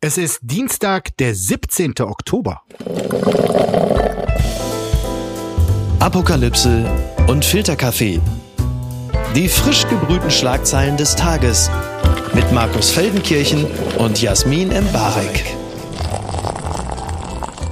[0.00, 1.94] Es ist Dienstag, der 17.
[2.02, 2.62] Oktober.
[5.98, 6.88] Apokalypse
[7.26, 8.20] und Filterkaffee.
[9.34, 11.68] Die frisch gebrühten Schlagzeilen des Tages
[12.32, 13.66] mit Markus Feldenkirchen
[13.98, 15.44] und Jasmin Embarek.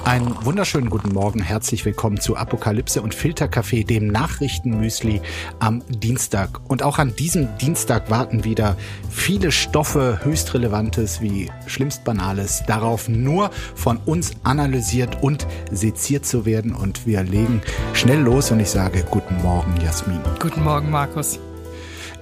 [0.06, 5.20] Einen wunderschönen guten Morgen, herzlich willkommen zu Apokalypse und Filterkaffee, dem Nachrichtenmüsli
[5.58, 6.60] am Dienstag.
[6.68, 8.76] Und auch an diesem Dienstag warten wieder
[9.10, 16.46] viele Stoffe, höchst relevantes wie schlimmst banales, darauf nur von uns analysiert und seziert zu
[16.46, 16.72] werden.
[16.72, 17.60] Und wir legen
[17.92, 20.20] schnell los und ich sage guten Morgen, Jasmin.
[20.38, 21.40] Guten Morgen, Markus.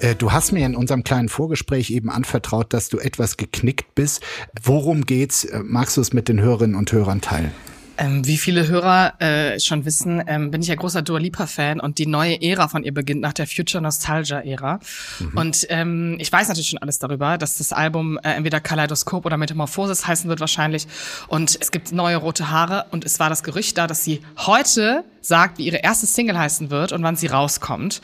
[0.00, 4.22] Äh, du hast mir in unserem kleinen Vorgespräch eben anvertraut, dass du etwas geknickt bist.
[4.62, 5.44] Worum geht's?
[5.44, 7.52] Äh, magst du es mit den Hörerinnen und Hörern teilen?
[7.96, 11.98] Ähm, wie viele Hörer äh, schon wissen, ähm, bin ich ja großer Dua Lipa-Fan und
[11.98, 14.80] die neue Ära von ihr beginnt nach der Future Nostalgia-Ära.
[15.20, 15.38] Mhm.
[15.38, 19.36] Und ähm, ich weiß natürlich schon alles darüber, dass das Album äh, entweder Kaleidoskop oder
[19.36, 20.86] Metamorphosis heißen wird wahrscheinlich.
[21.28, 25.04] Und es gibt neue rote Haare und es war das Gerücht da, dass sie heute
[25.26, 28.00] sagt, wie ihre erste Single heißen wird und wann sie rauskommt.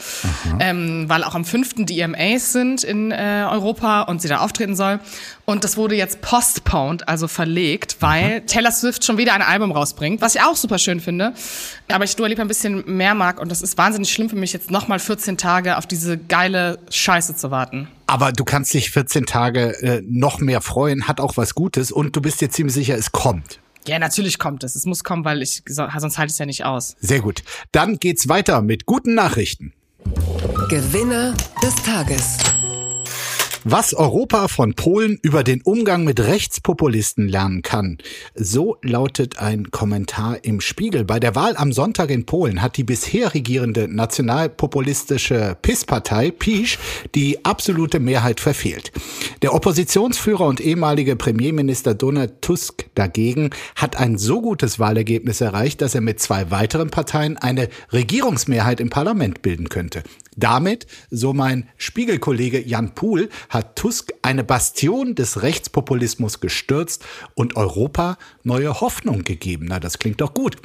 [0.59, 1.87] Ähm, weil auch am 5.
[1.87, 5.01] die EMAs sind in äh, Europa und sie da auftreten soll.
[5.45, 8.47] Und das wurde jetzt postponed, also verlegt, weil mhm.
[8.47, 11.33] Taylor Swift schon wieder ein Album rausbringt, was ich auch super schön finde.
[11.89, 14.53] Aber ich Dua Lipa ein bisschen mehr mag und das ist wahnsinnig schlimm für mich,
[14.53, 17.89] jetzt nochmal 14 Tage auf diese geile Scheiße zu warten.
[18.07, 22.17] Aber du kannst dich 14 Tage äh, noch mehr freuen, hat auch was Gutes und
[22.17, 23.60] du bist dir ziemlich sicher, es kommt.
[23.87, 24.77] Ja, natürlich kommt es.
[24.77, 26.97] Es muss kommen, weil ich sonst halte ich es ja nicht aus.
[27.01, 27.43] Sehr gut.
[27.73, 29.73] Dann geht's weiter mit guten Nachrichten.
[30.69, 32.39] Gewinner des Tages.
[33.65, 37.99] Was Europa von Polen über den Umgang mit Rechtspopulisten lernen kann.
[38.35, 41.05] So lautet ein Kommentar im Spiegel.
[41.05, 46.79] Bei der Wahl am Sonntag in Polen hat die bisher regierende nationalpopulistische PIS-Partei PiS
[47.15, 48.93] die absolute Mehrheit verfehlt.
[49.43, 55.95] Der Oppositionsführer und ehemalige Premierminister Donald Tusk dagegen hat ein so gutes Wahlergebnis erreicht, dass
[55.95, 60.03] er mit zwei weiteren Parteien eine Regierungsmehrheit im Parlament bilden könnte.
[60.41, 68.19] Damit, so mein Spiegelkollege Jan Puhl, hat Tusk eine Bastion des Rechtspopulismus gestürzt und Europa
[68.43, 69.67] neue Hoffnung gegeben.
[69.69, 70.57] Na, das klingt doch gut.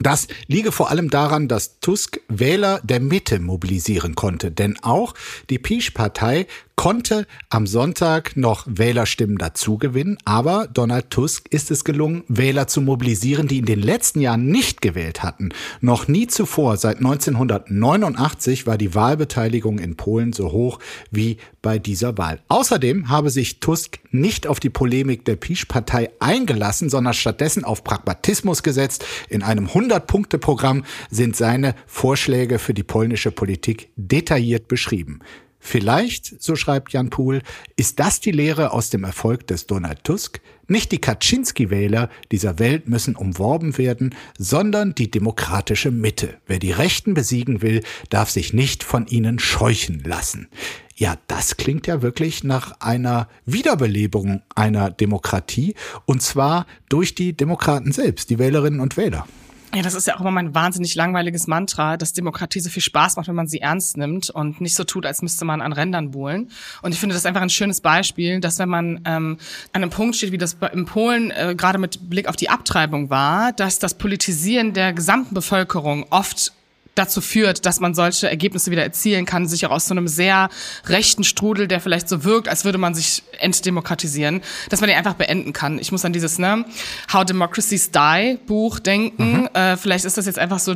[0.00, 5.14] Das liege vor allem daran, dass Tusk Wähler der Mitte mobilisieren konnte, denn auch
[5.50, 12.66] die PiS-Partei konnte am Sonntag noch Wählerstimmen dazugewinnen, aber Donald Tusk ist es gelungen, Wähler
[12.66, 15.50] zu mobilisieren, die in den letzten Jahren nicht gewählt hatten.
[15.80, 20.78] Noch nie zuvor, seit 1989, war die Wahlbeteiligung in Polen so hoch
[21.10, 22.40] wie bei dieser Wahl.
[22.48, 28.62] Außerdem habe sich Tusk nicht auf die Polemik der PiS-Partei eingelassen, sondern stattdessen auf Pragmatismus
[28.62, 29.04] gesetzt.
[29.28, 35.20] In einem 100-Punkte-Programm sind seine Vorschläge für die polnische Politik detailliert beschrieben.
[35.66, 37.40] Vielleicht, so schreibt Jan Pohl,
[37.74, 40.42] ist das die Lehre aus dem Erfolg des Donald Tusk?
[40.68, 46.36] Nicht die Kaczynski-Wähler dieser Welt müssen umworben werden, sondern die demokratische Mitte.
[46.46, 50.48] Wer die Rechten besiegen will, darf sich nicht von ihnen scheuchen lassen.
[50.96, 55.74] Ja, das klingt ja wirklich nach einer Wiederbelebung einer Demokratie,
[56.04, 59.26] und zwar durch die Demokraten selbst, die Wählerinnen und Wähler.
[59.74, 63.16] Ja, das ist ja auch immer mein wahnsinnig langweiliges Mantra, dass Demokratie so viel Spaß
[63.16, 66.12] macht, wenn man sie ernst nimmt und nicht so tut, als müsste man an Rändern
[66.12, 66.50] buhlen.
[66.82, 69.38] Und ich finde das einfach ein schönes Beispiel, dass wenn man ähm,
[69.72, 73.10] an einem Punkt steht, wie das in Polen äh, gerade mit Blick auf die Abtreibung
[73.10, 76.52] war, dass das Politisieren der gesamten Bevölkerung oft
[76.94, 80.48] dazu führt, dass man solche Ergebnisse wieder erzielen kann, sich auch aus so einem sehr
[80.86, 85.14] rechten Strudel, der vielleicht so wirkt, als würde man sich entdemokratisieren, dass man den einfach
[85.14, 85.78] beenden kann.
[85.78, 86.64] Ich muss an dieses ne,
[87.12, 89.42] How Democracies Die Buch denken.
[89.42, 89.48] Mhm.
[89.54, 90.74] Äh, vielleicht ist das jetzt einfach so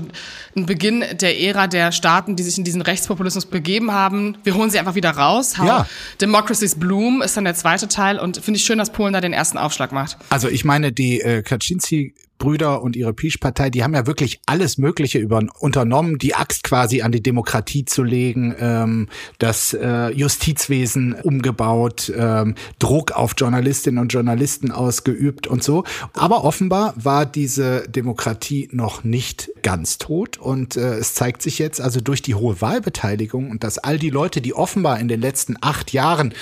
[0.56, 4.36] ein Beginn der Ära der Staaten, die sich in diesen Rechtspopulismus begeben haben.
[4.44, 5.58] Wir holen sie einfach wieder raus.
[5.58, 5.86] How ja.
[6.20, 9.32] Democracies Bloom ist dann der zweite Teil und finde ich schön, dass Polen da den
[9.32, 10.16] ersten Aufschlag macht.
[10.30, 14.78] Also ich meine, die äh, Kaczynski Brüder und ihre Pisch-Partei, die haben ja wirklich alles
[14.78, 21.14] Mögliche über, unternommen, die Axt quasi an die Demokratie zu legen, ähm, das äh, Justizwesen
[21.14, 25.84] umgebaut, ähm, Druck auf Journalistinnen und Journalisten ausgeübt und so.
[26.12, 31.80] Aber offenbar war diese Demokratie noch nicht ganz tot und äh, es zeigt sich jetzt
[31.80, 35.56] also durch die hohe Wahlbeteiligung und dass all die Leute, die offenbar in den letzten
[35.60, 36.32] acht Jahren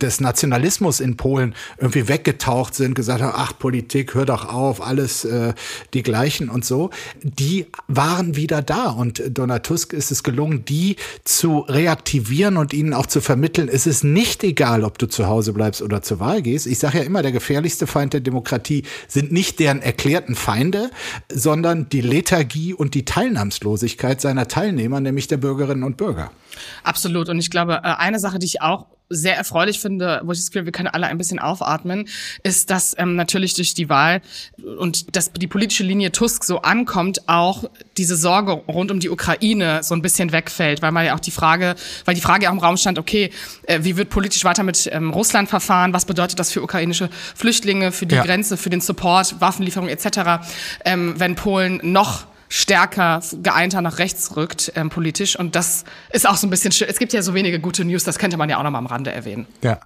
[0.00, 5.24] des Nationalismus in Polen irgendwie weggetaucht sind, gesagt haben, ach Politik, hör doch auf, alles
[5.24, 5.45] äh,
[5.94, 6.90] die gleichen und so,
[7.22, 8.90] die waren wieder da.
[8.90, 13.86] Und Donald Tusk ist es gelungen, die zu reaktivieren und ihnen auch zu vermitteln, es
[13.86, 16.66] ist nicht egal, ob du zu Hause bleibst oder zur Wahl gehst.
[16.66, 20.90] Ich sage ja immer, der gefährlichste Feind der Demokratie sind nicht deren erklärten Feinde,
[21.32, 26.30] sondern die Lethargie und die Teilnahmslosigkeit seiner Teilnehmer, nämlich der Bürgerinnen und Bürger.
[26.82, 27.28] Absolut.
[27.28, 30.50] Und ich glaube, äh, eine Sache, die ich auch sehr erfreulich finde, wo ich das
[30.50, 32.08] Gefühl, wir können alle ein bisschen aufatmen,
[32.42, 34.20] ist, dass ähm, natürlich durch die Wahl
[34.78, 37.64] und dass die politische Linie Tusk so ankommt, auch
[37.96, 41.30] diese Sorge rund um die Ukraine so ein bisschen wegfällt, weil man ja auch die
[41.30, 43.30] Frage, weil die Frage auch im Raum stand, okay,
[43.64, 45.92] äh, wie wird politisch weiter mit ähm, Russland verfahren?
[45.92, 48.24] Was bedeutet das für ukrainische Flüchtlinge, für die ja.
[48.24, 50.46] Grenze, für den Support, Waffenlieferung etc.,
[50.84, 55.38] ähm, wenn Polen noch stärker geeinter nach rechts rückt ähm, politisch.
[55.38, 58.18] Und das ist auch so ein bisschen, es gibt ja so wenige gute News, das
[58.18, 59.46] könnte man ja auch noch mal am Rande erwähnen.
[59.62, 59.80] Ja.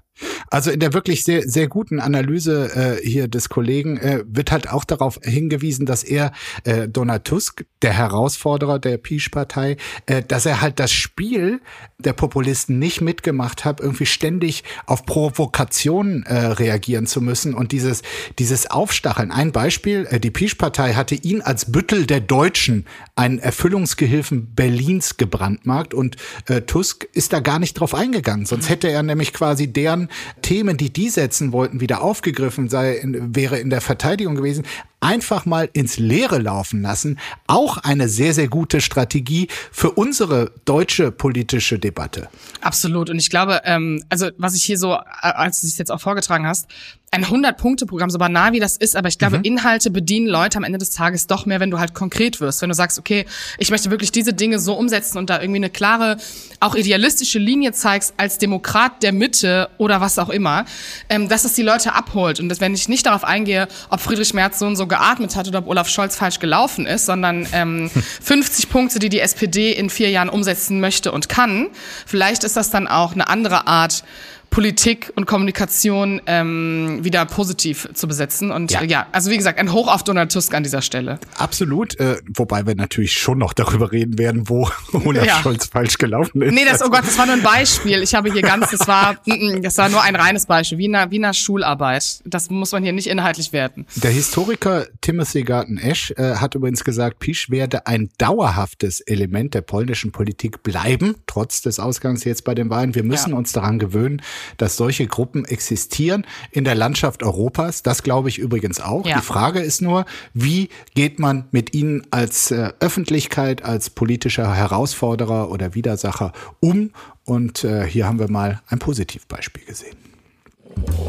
[0.51, 4.69] Also in der wirklich sehr, sehr guten Analyse äh, hier des Kollegen äh, wird halt
[4.69, 6.33] auch darauf hingewiesen, dass er,
[6.65, 9.77] äh, Donald Tusk, der Herausforderer der Peace-Partei,
[10.07, 11.61] äh, dass er halt das Spiel
[11.99, 18.03] der Populisten nicht mitgemacht hat, irgendwie ständig auf Provokationen äh, reagieren zu müssen und dieses,
[18.39, 19.31] dieses Aufstacheln.
[19.31, 25.95] Ein Beispiel, äh, die Peace-Partei hatte ihn als Büttel der Deutschen, einen Erfüllungsgehilfen Berlins gebrandmarkt
[25.95, 30.10] und äh, Tusk ist da gar nicht drauf eingegangen, sonst hätte er nämlich quasi deren
[30.43, 34.65] Themen, die die setzen wollten, wieder aufgegriffen sei, wäre in der Verteidigung gewesen
[35.01, 41.11] einfach mal ins Leere laufen lassen, auch eine sehr, sehr gute Strategie für unsere deutsche
[41.11, 42.29] politische Debatte.
[42.61, 43.11] Absolut.
[43.11, 46.01] Und ich glaube, ähm, also was ich hier so, äh, als du es jetzt auch
[46.01, 46.69] vorgetragen hast,
[47.13, 49.45] ein 100-Punkte-Programm, so banal wie das ist, aber ich glaube, mhm.
[49.45, 52.63] Inhalte bedienen Leute am Ende des Tages doch mehr, wenn du halt konkret wirst.
[52.63, 53.27] Wenn du sagst, okay,
[53.59, 56.19] ich möchte wirklich diese Dinge so umsetzen und da irgendwie eine klare,
[56.61, 60.67] auch idealistische Linie zeigst als Demokrat der Mitte oder was auch immer,
[61.09, 62.39] ähm, dass es die Leute abholt.
[62.39, 65.49] Und dass, wenn ich nicht darauf eingehe, ob Friedrich Merz so und so geatmet hat
[65.49, 67.91] oder ob Olaf Scholz falsch gelaufen ist, sondern ähm,
[68.23, 71.69] 50 Punkte, die die SPD in vier Jahren umsetzen möchte und kann,
[72.05, 74.05] vielleicht ist das dann auch eine andere Art
[74.51, 78.51] Politik und Kommunikation ähm, wieder positiv zu besetzen.
[78.51, 78.83] Und ja.
[78.83, 79.07] ja.
[79.13, 81.19] also wie gesagt, ein Hoch auf Donald Tusk an dieser Stelle.
[81.39, 84.69] Absolut, äh, wobei wir natürlich schon noch darüber reden werden, wo
[85.05, 85.41] Olaf ja.
[85.41, 86.53] Scholz falsch gelaufen ist.
[86.53, 88.03] Nee, das, oh Gott, das war nur ein Beispiel.
[88.03, 89.17] Ich habe hier ganz, das war,
[89.63, 92.21] das war nur ein reines Beispiel, wie in einer, wie in einer Schularbeit.
[92.25, 93.87] Das muss man hier nicht inhaltlich werten.
[93.97, 100.11] Der Historiker Timothy Garten-Esch äh, hat übrigens gesagt, Pisch werde ein dauerhaftes Element der polnischen
[100.11, 102.97] Politik bleiben, trotz des Ausgangs jetzt bei den Wahlen.
[102.97, 103.37] Wir müssen ja.
[103.37, 104.23] uns daran gewöhnen,
[104.57, 107.83] dass solche Gruppen existieren in der Landschaft Europas.
[107.83, 109.07] Das glaube ich übrigens auch.
[109.07, 109.17] Ja.
[109.17, 110.05] Die Frage ist nur,
[110.35, 116.91] wie geht man mit ihnen als äh, Öffentlichkeit, als politischer Herausforderer oder Widersacher um?
[117.25, 119.97] Und äh, hier haben wir mal ein Positivbeispiel gesehen.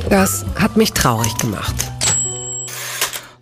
[0.10, 1.76] Das hat mich traurig gemacht.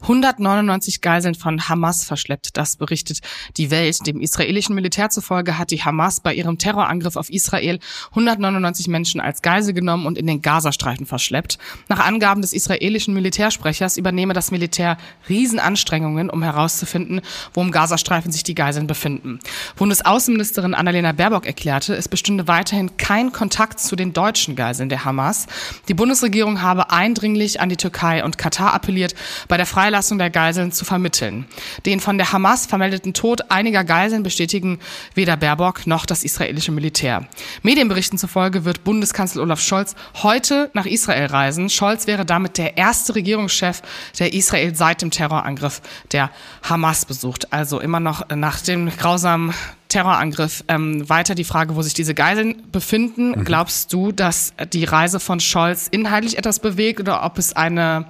[0.10, 2.58] 199 Geiseln von Hamas verschleppt.
[2.58, 3.20] Das berichtet
[3.58, 4.08] die Welt.
[4.08, 7.78] Dem israelischen Militär zufolge hat die Hamas bei ihrem Terrorangriff auf Israel
[8.10, 11.60] 199 Menschen als Geisel genommen und in den Gazastreifen verschleppt.
[11.90, 14.98] Nach Angaben des israelischen Militärsprechers übernehme das Militär
[15.30, 17.22] Riesenanstrengungen, um herauszufinden,
[17.54, 19.38] wo im Gazastreifen sich die Geiseln befinden.
[19.76, 25.46] Bundesaußenministerin Annalena Baerbock erklärte, es bestünde weiterhin kein Kontakt zu den deutschen Geiseln der Hamas.
[25.88, 29.14] Die Bundesregierung habe eindringlich an die Türkei und Katar appelliert,
[29.48, 31.46] bei der Freilassung Freilassung der Geiseln zu vermitteln.
[31.86, 34.80] Den von der Hamas vermeldeten Tod einiger Geiseln bestätigen
[35.14, 37.28] weder Baerbock noch das israelische Militär.
[37.64, 41.70] Medienberichten zufolge wird Bundeskanzler Olaf Scholz heute nach Israel reisen.
[41.70, 43.82] Scholz wäre damit der erste Regierungschef,
[44.18, 45.82] der Israel seit dem Terrorangriff
[46.14, 46.32] der
[46.64, 47.52] Hamas besucht.
[47.52, 49.54] Also immer noch nach dem grausamen
[49.90, 50.64] Terrorangriff.
[50.68, 53.32] Ähm, weiter die Frage, wo sich diese Geiseln befinden.
[53.32, 53.44] Mhm.
[53.44, 58.06] Glaubst du, dass die Reise von Scholz inhaltlich etwas bewegt oder ob es eine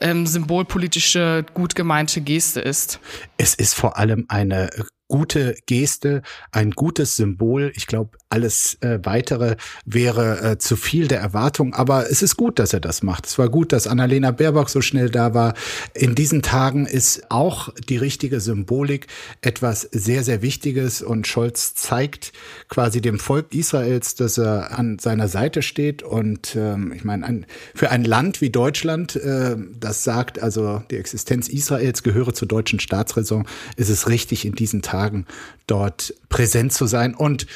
[0.00, 3.00] ähm, symbolpolitische, gut gemeinte Geste ist?
[3.36, 4.70] Es ist vor allem eine
[5.08, 7.72] gute Geste, ein gutes Symbol.
[7.76, 12.58] Ich glaube, alles äh, weitere wäre äh, zu viel der Erwartung, aber es ist gut,
[12.58, 13.26] dass er das macht.
[13.26, 15.54] Es war gut, dass Annalena Baerbock so schnell da war.
[15.94, 19.06] In diesen Tagen ist auch die richtige Symbolik
[19.42, 22.32] etwas sehr, sehr Wichtiges und Scholz zeigt
[22.68, 27.46] quasi dem Volk Israels, dass er an seiner Seite steht und ähm, ich meine, ein,
[27.74, 32.80] für ein Land wie Deutschland, äh, das sagt, also die Existenz Israels gehöre zur deutschen
[32.80, 33.46] Staatsräson,
[33.76, 35.26] ist es richtig in diesen Tagen Tagen
[35.66, 37.46] dort präsent zu sein und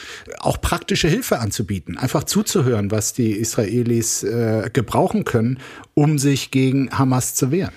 [0.40, 5.58] auch praktische Hilfe anzubieten, einfach zuzuhören, was die Israelis äh, gebrauchen können,
[5.94, 7.72] um sich gegen Hamas zu wehren.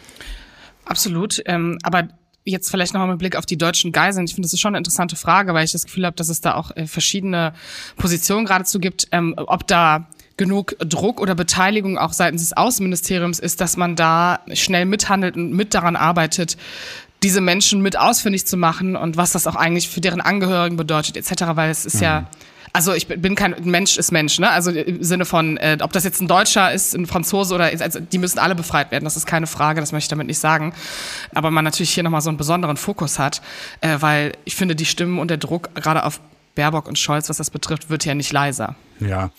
[0.86, 2.10] Absolut, ähm, aber
[2.46, 4.26] Jetzt vielleicht nochmal mit Blick auf die deutschen Geiseln.
[4.26, 6.42] Ich finde, das ist schon eine interessante Frage, weil ich das Gefühl habe, dass es
[6.42, 7.54] da auch äh, verschiedene
[7.96, 13.62] Positionen geradezu gibt, ähm, ob da genug Druck oder Beteiligung auch seitens des Außenministeriums ist,
[13.62, 16.58] dass man da schnell mithandelt und mit daran arbeitet,
[17.24, 21.18] diese Menschen mit ausfindig zu machen und was das auch eigentlich für deren Angehörigen bedeutet
[21.18, 22.04] etc., weil es ist mhm.
[22.04, 22.28] ja
[22.76, 24.50] also ich bin kein Mensch ist Mensch, ne?
[24.50, 28.00] Also im Sinne von, äh, ob das jetzt ein Deutscher ist, ein Franzose oder also
[28.00, 29.04] die müssen alle befreit werden.
[29.04, 30.74] Das ist keine Frage, das möchte ich damit nicht sagen.
[31.36, 33.44] Aber man natürlich hier nochmal so einen besonderen Fokus hat,
[33.82, 36.20] äh, weil ich finde, die Stimmen und der Druck gerade auf
[36.56, 38.76] Baerbock und Scholz, was das betrifft, wird ja nicht leiser.
[39.00, 39.32] Ja,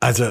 [0.00, 0.30] also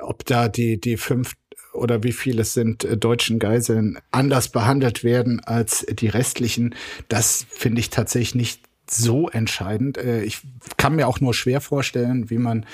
[0.00, 1.32] ob da die, die fünf
[1.72, 6.74] oder wie viele es sind äh, deutschen Geiseln anders behandelt werden als die restlichen,
[7.08, 9.98] das finde ich tatsächlich nicht so entscheidend.
[9.98, 10.40] Äh, ich
[10.76, 12.66] kann mir auch nur schwer vorstellen, wie man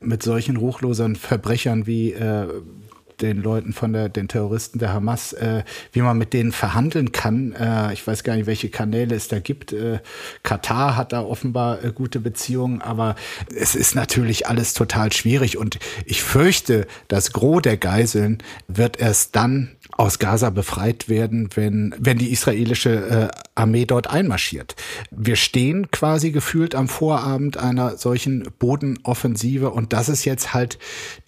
[0.00, 2.48] mit solchen ruchlosen Verbrechern wie äh,
[3.22, 5.62] den Leuten von der, den Terroristen der Hamas, äh,
[5.92, 7.52] wie man mit denen verhandeln kann.
[7.52, 9.72] Äh, ich weiß gar nicht, welche Kanäle es da gibt.
[9.72, 10.00] Äh,
[10.42, 13.14] Katar hat da offenbar äh, gute Beziehungen, aber
[13.54, 18.38] es ist natürlich alles total schwierig und ich fürchte, das Gros der Geiseln
[18.68, 24.74] wird erst dann aus Gaza befreit werden, wenn, wenn die israelische äh, Armee dort einmarschiert.
[25.10, 30.78] Wir stehen quasi gefühlt am Vorabend einer solchen Bodenoffensive und das ist jetzt halt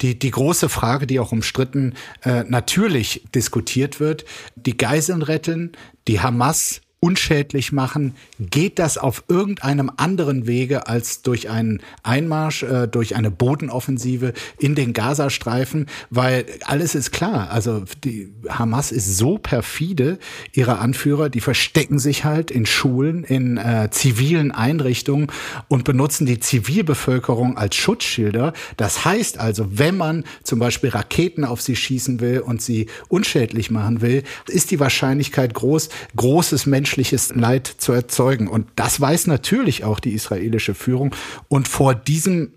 [0.01, 1.84] die, die große Frage, die auch umstritten
[2.23, 4.25] äh, natürlich diskutiert wird.
[4.55, 5.73] Die Geiseln retten,
[6.07, 12.87] die Hamas unschädlich machen, geht das auf irgendeinem anderen Wege als durch einen Einmarsch, äh,
[12.87, 17.51] durch eine Bodenoffensive in den Gazastreifen, weil alles ist klar.
[17.51, 20.17] Also die Hamas ist so perfide,
[20.51, 25.27] ihre Anführer, die verstecken sich halt in Schulen, in äh, zivilen Einrichtungen
[25.67, 28.53] und benutzen die Zivilbevölkerung als Schutzschilder.
[28.77, 33.69] Das heißt also, wenn man zum Beispiel Raketen auf sie schießen will und sie unschädlich
[33.69, 38.47] machen will, ist die Wahrscheinlichkeit groß, großes menschliches menschliches Leid zu erzeugen.
[38.47, 41.13] Und das weiß natürlich auch die israelische Führung.
[41.49, 42.53] Und vor diesem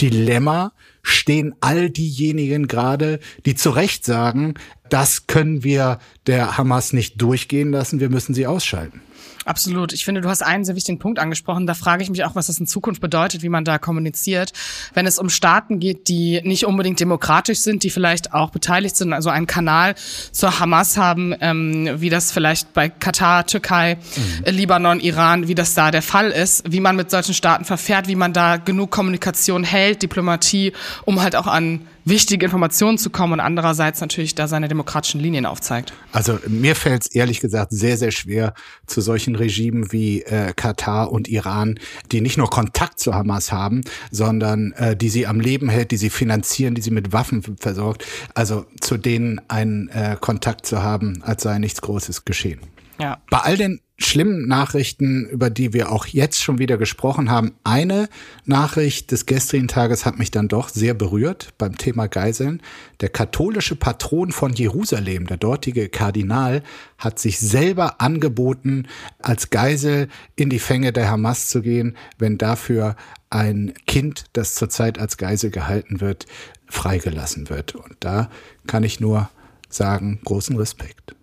[0.00, 4.54] Dilemma stehen all diejenigen gerade, die zu Recht sagen,
[4.90, 9.02] das können wir der Hamas nicht durchgehen lassen, wir müssen sie ausschalten.
[9.46, 9.94] Absolut.
[9.94, 11.66] Ich finde, du hast einen sehr wichtigen Punkt angesprochen.
[11.66, 14.52] Da frage ich mich auch, was das in Zukunft bedeutet, wie man da kommuniziert.
[14.92, 19.14] Wenn es um Staaten geht, die nicht unbedingt demokratisch sind, die vielleicht auch beteiligt sind,
[19.14, 19.94] also einen Kanal
[20.30, 24.52] zur Hamas haben, ähm, wie das vielleicht bei Katar, Türkei, mhm.
[24.52, 28.16] Libanon, Iran, wie das da der Fall ist, wie man mit solchen Staaten verfährt, wie
[28.16, 30.72] man da genug Kommunikation hält, Diplomatie,
[31.06, 35.46] um halt auch an wichtige Informationen zu kommen und andererseits natürlich da seine demokratischen Linien
[35.46, 35.92] aufzeigt.
[36.12, 38.54] Also mir fällt es ehrlich gesagt sehr, sehr schwer
[38.86, 41.78] zu solchen Regimen wie äh, Katar und Iran,
[42.12, 45.96] die nicht nur Kontakt zu Hamas haben, sondern äh, die sie am Leben hält, die
[45.96, 48.04] sie finanzieren, die sie mit Waffen versorgt.
[48.34, 52.60] Also zu denen einen äh, Kontakt zu haben, als sei nichts Großes geschehen.
[52.98, 53.18] Ja.
[53.30, 57.52] Bei all den schlimmen Nachrichten, über die wir auch jetzt schon wieder gesprochen haben.
[57.64, 58.08] Eine
[58.46, 62.62] Nachricht des gestrigen Tages hat mich dann doch sehr berührt beim Thema Geiseln.
[63.00, 66.62] Der katholische Patron von Jerusalem, der dortige Kardinal,
[66.98, 68.86] hat sich selber angeboten,
[69.20, 72.96] als Geisel in die Fänge der Hamas zu gehen, wenn dafür
[73.28, 76.26] ein Kind, das zurzeit als Geisel gehalten wird,
[76.68, 77.74] freigelassen wird.
[77.74, 78.30] Und da
[78.66, 79.28] kann ich nur
[79.68, 81.14] sagen, großen Respekt.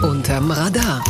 [0.00, 1.04] Unterm Radar.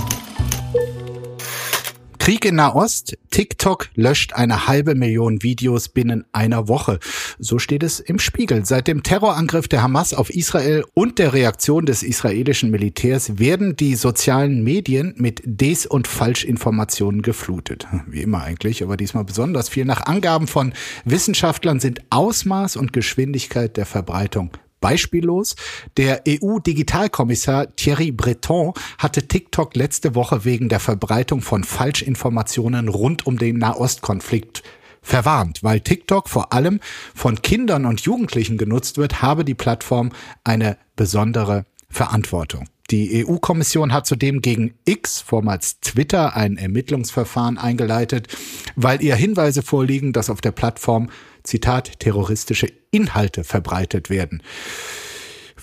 [2.22, 3.18] Krieg in Nahost.
[3.32, 7.00] TikTok löscht eine halbe Million Videos binnen einer Woche.
[7.40, 8.64] So steht es im Spiegel.
[8.64, 13.96] Seit dem Terrorangriff der Hamas auf Israel und der Reaktion des israelischen Militärs werden die
[13.96, 17.88] sozialen Medien mit Des- und Falschinformationen geflutet.
[18.06, 19.84] Wie immer eigentlich, aber diesmal besonders viel.
[19.84, 20.74] Nach Angaben von
[21.04, 25.56] Wissenschaftlern sind Ausmaß und Geschwindigkeit der Verbreitung Beispiellos,
[25.96, 33.38] der EU-Digitalkommissar Thierry Breton hatte TikTok letzte Woche wegen der Verbreitung von Falschinformationen rund um
[33.38, 34.62] den Nahostkonflikt
[35.00, 35.62] verwarnt.
[35.62, 36.80] Weil TikTok vor allem
[37.14, 40.10] von Kindern und Jugendlichen genutzt wird, habe die Plattform
[40.44, 42.66] eine besondere Verantwortung.
[42.90, 48.28] Die EU-Kommission hat zudem gegen X, vormals Twitter, ein Ermittlungsverfahren eingeleitet,
[48.76, 51.08] weil ihr Hinweise vorliegen, dass auf der Plattform
[51.44, 54.42] Zitat, terroristische Inhalte verbreitet werden.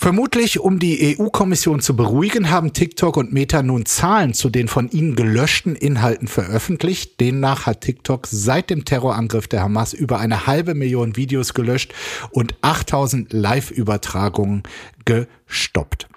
[0.02, 4.90] Vermutlich, um die EU-Kommission zu beruhigen, haben TikTok und Meta nun Zahlen zu den von
[4.90, 7.20] ihnen gelöschten Inhalten veröffentlicht.
[7.20, 11.94] Demnach hat TikTok seit dem Terrorangriff der Hamas über eine halbe Million Videos gelöscht
[12.32, 14.64] und 8000 Live-Übertragungen
[15.04, 16.08] gestoppt.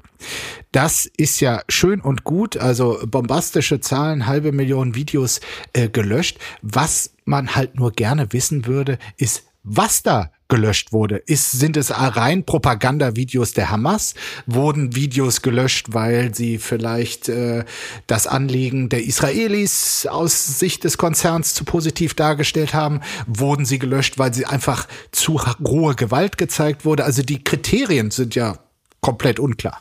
[0.71, 5.41] Das ist ja schön und gut, also bombastische Zahlen, halbe Million Videos
[5.73, 6.39] äh, gelöscht.
[6.63, 11.17] Was man halt nur gerne wissen würde, ist, was da gelöscht wurde.
[11.17, 14.15] Ist, sind es rein Propagandavideos der Hamas?
[14.47, 17.65] Wurden Videos gelöscht, weil sie vielleicht äh,
[18.07, 23.01] das Anliegen der Israelis aus Sicht des Konzerns zu positiv dargestellt haben?
[23.27, 27.05] Wurden sie gelöscht, weil sie einfach zu rohe Gewalt gezeigt wurde?
[27.05, 28.59] Also die Kriterien sind ja
[29.01, 29.79] komplett unklar.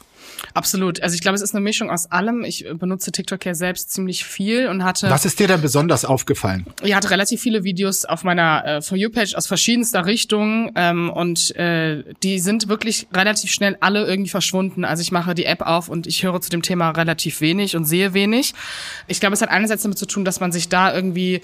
[0.54, 1.02] Absolut.
[1.02, 2.44] Also ich glaube, es ist eine Mischung aus allem.
[2.44, 5.10] Ich benutze TikTok ja selbst ziemlich viel und hatte.
[5.10, 6.66] Was ist dir denn besonders aufgefallen?
[6.84, 11.56] Ich hatte relativ viele Videos auf meiner äh, For You-Page aus verschiedenster Richtungen ähm, und
[11.56, 14.84] äh, die sind wirklich relativ schnell alle irgendwie verschwunden.
[14.86, 17.86] Also ich mache die App auf und ich höre zu dem Thema relativ wenig und
[17.86, 18.54] sehe wenig.
[19.08, 21.42] Ich glaube, es hat einerseits damit zu tun, dass man sich da irgendwie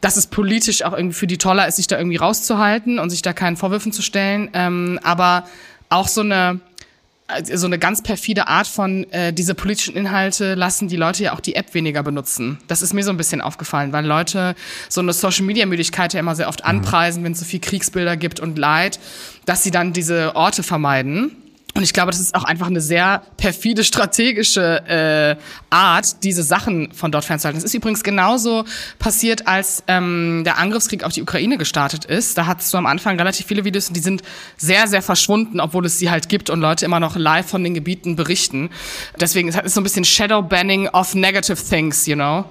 [0.00, 3.20] dass es politisch auch irgendwie für die toller ist, sich da irgendwie rauszuhalten und sich
[3.20, 4.48] da keinen Vorwürfen zu stellen.
[4.52, 5.44] Ähm, aber
[5.88, 6.60] auch so eine
[7.52, 11.40] so eine ganz perfide Art von äh, diese politischen Inhalte lassen die Leute ja auch
[11.40, 12.58] die App weniger benutzen.
[12.68, 14.54] Das ist mir so ein bisschen aufgefallen, weil Leute
[14.88, 16.70] so eine Social Media Müdigkeit ja immer sehr oft mhm.
[16.70, 18.98] anpreisen, wenn es so viel Kriegsbilder gibt und Leid,
[19.44, 21.36] dass sie dann diese Orte vermeiden.
[21.78, 26.90] Und ich glaube, das ist auch einfach eine sehr perfide strategische äh, Art, diese Sachen
[26.92, 27.56] von dort fernzuhalten.
[27.56, 28.64] Es ist übrigens genauso
[28.98, 32.36] passiert, als ähm, der Angriffskrieg auf die Ukraine gestartet ist.
[32.36, 34.22] Da hattest du am Anfang relativ viele Videos und die sind
[34.56, 37.74] sehr, sehr verschwunden, obwohl es sie halt gibt und Leute immer noch live von den
[37.74, 38.70] Gebieten berichten.
[39.20, 42.44] Deswegen ist es so ein bisschen Shadow Banning of negative things, you know.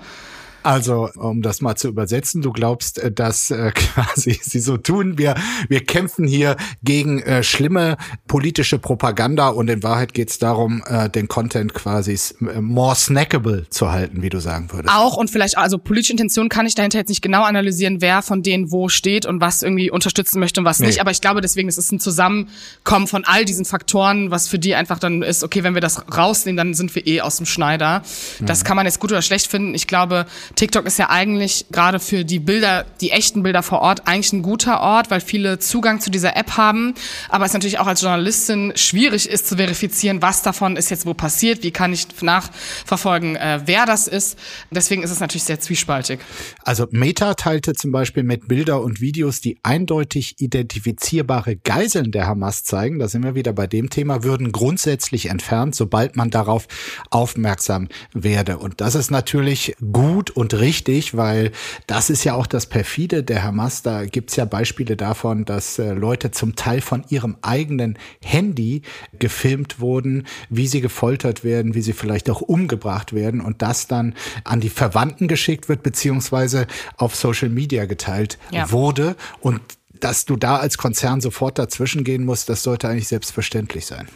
[0.68, 5.18] Also, um das mal zu übersetzen, du glaubst, äh, dass äh, quasi sie so tun,
[5.18, 5.36] wir,
[5.70, 7.96] wir kämpfen hier gegen äh, schlimme
[8.28, 13.66] politische Propaganda und in Wahrheit geht es darum, äh, den Content quasi äh, more snackable
[13.70, 14.94] zu halten, wie du sagen würdest.
[14.94, 18.44] Auch und vielleicht, also politische Intention kann ich dahinter jetzt nicht genau analysieren, wer von
[18.44, 20.88] denen wo steht und was irgendwie unterstützen möchte und was nee.
[20.88, 21.00] nicht.
[21.00, 24.76] Aber ich glaube deswegen, es ist ein Zusammenkommen von all diesen Faktoren, was für die
[24.76, 28.02] einfach dann ist, okay, wenn wir das rausnehmen, dann sind wir eh aus dem Schneider.
[28.42, 28.64] Das mhm.
[28.66, 29.74] kann man jetzt gut oder schlecht finden.
[29.74, 30.26] Ich glaube,
[30.58, 34.42] TikTok ist ja eigentlich gerade für die Bilder, die echten Bilder vor Ort, eigentlich ein
[34.42, 36.96] guter Ort, weil viele Zugang zu dieser App haben.
[37.30, 41.14] Aber es natürlich auch als Journalistin schwierig ist zu verifizieren, was davon ist jetzt wo
[41.14, 44.40] passiert, wie kann ich nachverfolgen, äh, wer das ist.
[44.72, 46.22] Deswegen ist es natürlich sehr zwiespaltig.
[46.64, 52.64] Also Meta teilte zum Beispiel mit Bilder und Videos, die eindeutig identifizierbare Geiseln der Hamas
[52.64, 56.66] zeigen, da sind wir wieder bei dem Thema, würden grundsätzlich entfernt, sobald man darauf
[57.12, 58.58] aufmerksam werde.
[58.58, 61.52] Und das ist natürlich gut und richtig, weil
[61.88, 63.82] das ist ja auch das perfide der Hamas.
[63.82, 68.84] Da gibt's ja Beispiele davon, dass äh, Leute zum Teil von ihrem eigenen Handy
[69.18, 74.14] gefilmt wurden, wie sie gefoltert werden, wie sie vielleicht auch umgebracht werden und das dann
[74.44, 76.68] an die Verwandten geschickt wird, beziehungsweise
[76.98, 78.72] auf Social Media geteilt ja.
[78.72, 79.16] wurde.
[79.42, 79.60] Und
[80.00, 84.08] dass du da als Konzern sofort dazwischen gehen musst, das sollte eigentlich selbstverständlich sein.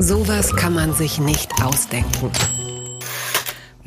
[0.00, 2.32] Sowas kann man sich nicht ausdenken.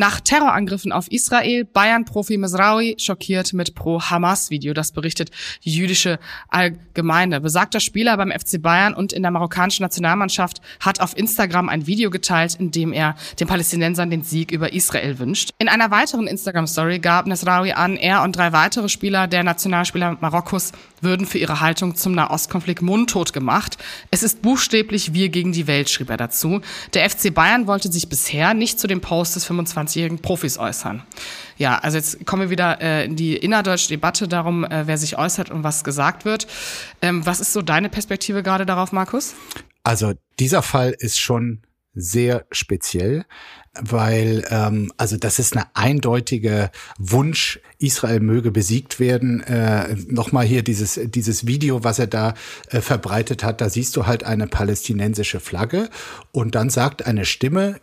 [0.02, 4.74] Nach Terrorangriffen auf Israel, Bayern-Profi Mesraoui schockiert mit Pro-Hamas-Video.
[4.74, 5.30] Das berichtet
[5.64, 6.18] die jüdische
[6.50, 7.40] Allgemeine.
[7.40, 12.10] Besagter Spieler beim FC Bayern und in der marokkanischen Nationalmannschaft hat auf Instagram ein Video
[12.10, 15.52] geteilt, in dem er den Palästinensern den Sieg über Israel wünscht.
[15.60, 20.72] In einer weiteren Instagram-Story gab Mesraoui an, er und drei weitere Spieler der Nationalspieler Marokkos
[21.02, 23.78] würden für ihre Haltung zum Nahostkonflikt mundtot gemacht.
[24.10, 26.62] Es ist buchstäblich wir gegen die Welt, schrieb er dazu.
[26.94, 29.46] Der FC Bayern wollte sich bisher nicht zu dem Post des
[29.92, 31.04] 25-jährigen Profis äußern.
[31.58, 35.18] Ja, also jetzt kommen wir wieder äh, in die innerdeutsche Debatte darum, äh, wer sich
[35.18, 36.48] äußert und was gesagt wird.
[37.02, 39.36] Ähm, was ist so deine Perspektive gerade darauf, Markus?
[39.84, 41.62] Also dieser Fall ist schon
[41.94, 43.26] sehr speziell
[43.80, 49.42] weil ähm, also das ist eine eindeutige Wunsch, Israel möge besiegt werden.
[49.42, 52.34] Äh, Nochmal hier dieses dieses Video, was er da
[52.70, 55.90] äh, verbreitet hat, da siehst du halt eine palästinensische Flagge
[56.32, 57.80] und dann sagt eine Stimme,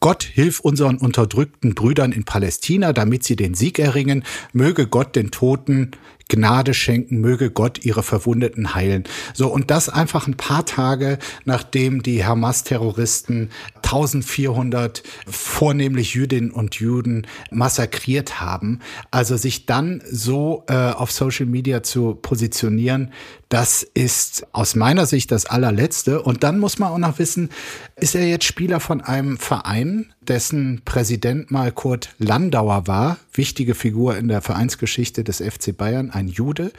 [0.00, 4.24] Gott hilf unseren unterdrückten Brüdern in Palästina, damit sie den Sieg erringen.
[4.54, 5.90] Möge Gott den Toten
[6.30, 9.04] Gnade schenken, möge Gott ihre Verwundeten heilen.
[9.34, 13.50] So, und das einfach ein paar Tage, nachdem die Hamas-Terroristen
[13.82, 18.78] 1400 vornehmlich Jüdinnen und Juden massakriert haben.
[19.10, 23.12] Also sich dann so äh, auf Social Media zu positionieren,
[23.50, 26.22] das ist aus meiner Sicht das allerletzte.
[26.22, 27.50] Und dann muss man auch noch wissen,
[27.96, 34.18] ist er jetzt Spieler von einem Verein, dessen Präsident mal Kurt Landauer war, wichtige Figur
[34.18, 36.72] in der Vereinsgeschichte des FC Bayern, ein Jude,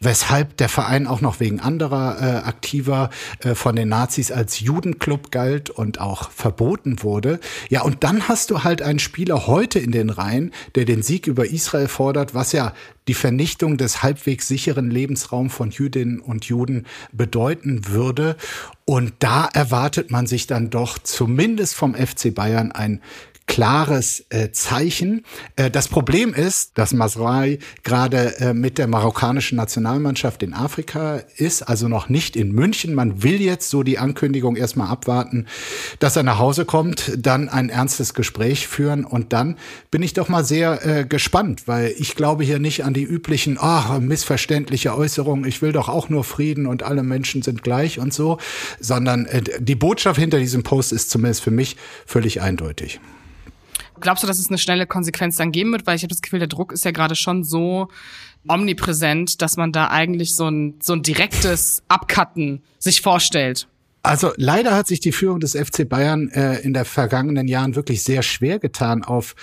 [0.00, 3.08] weshalb der Verein auch noch wegen anderer äh, Aktiver
[3.40, 7.40] äh, von den Nazis als Judenclub galt und auch verboten wurde.
[7.70, 11.26] Ja, und dann hast du halt einen Spieler heute in den Reihen, der den Sieg
[11.26, 12.74] über Israel fordert, was ja
[13.08, 18.36] die Vernichtung des halbwegs sicheren Lebensraums von Jüdinnen und Juden bedeuten würde.
[18.84, 23.00] Und da erwartet man sich dann doch zumindest vom FC Bayern ein
[23.46, 25.24] klares äh, Zeichen.
[25.56, 31.62] Äh, das Problem ist, dass Masrai gerade äh, mit der marokkanischen Nationalmannschaft in Afrika ist,
[31.62, 32.94] also noch nicht in München.
[32.94, 35.46] Man will jetzt so die Ankündigung erstmal abwarten,
[35.98, 39.56] dass er nach Hause kommt, dann ein ernstes Gespräch führen und dann
[39.90, 43.58] bin ich doch mal sehr äh, gespannt, weil ich glaube hier nicht an die üblichen,
[43.60, 48.12] ach, missverständliche Äußerungen, ich will doch auch nur Frieden und alle Menschen sind gleich und
[48.12, 48.38] so,
[48.80, 51.76] sondern äh, die Botschaft hinter diesem Post ist zumindest für mich
[52.06, 53.00] völlig eindeutig.
[54.00, 55.86] Glaubst du, dass es eine schnelle Konsequenz dann geben wird?
[55.86, 57.88] Weil ich habe das Gefühl, der Druck ist ja gerade schon so
[58.48, 63.66] omnipräsent, dass man da eigentlich so ein, so ein direktes Abcutten sich vorstellt.
[64.02, 68.02] Also leider hat sich die Führung des FC Bayern äh, in der vergangenen Jahren wirklich
[68.02, 69.34] sehr schwer getan, auf